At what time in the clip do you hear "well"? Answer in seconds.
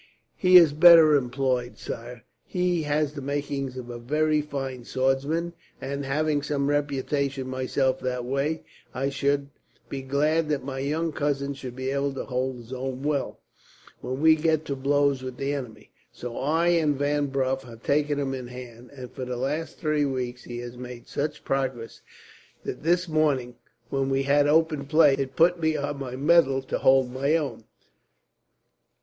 13.03-13.41